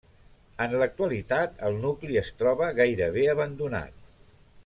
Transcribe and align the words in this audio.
En 0.63 0.71
l'actualitat 0.83 1.61
el 1.67 1.77
nucli 1.83 2.17
es 2.23 2.33
troba 2.41 2.71
gairebé 2.81 3.27
abandonat. 3.35 4.03